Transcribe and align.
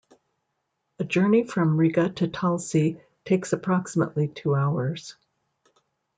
A 0.97 1.03
journey 1.03 1.45
from 1.45 1.77
Riga 1.77 2.09
to 2.09 2.27
Talsi 2.27 2.99
takes 3.23 3.53
approximately 3.53 4.27
two 4.29 4.55
hours. 4.55 5.15